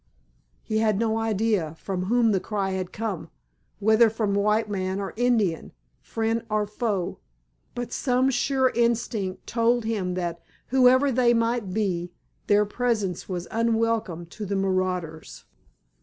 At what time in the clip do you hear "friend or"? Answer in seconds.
5.99-6.65